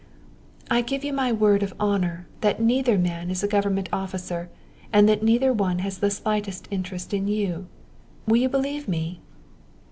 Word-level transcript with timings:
"I 0.67 0.81
give 0.81 1.03
you 1.03 1.13
my 1.13 1.31
word 1.31 1.61
of 1.61 1.75
honor 1.79 2.25
that 2.39 2.59
neither 2.59 2.97
man 2.97 3.29
is 3.29 3.43
a 3.43 3.47
government 3.47 3.87
officer 3.93 4.49
and 4.91 5.05
neither 5.21 5.53
one 5.53 5.77
has 5.85 5.99
the 5.99 6.09
slightest 6.09 6.67
interest 6.71 7.13
in 7.13 7.27
you 7.27 7.67
will 8.25 8.37
you 8.37 8.49
believe 8.49 8.87
me?" 8.87 9.21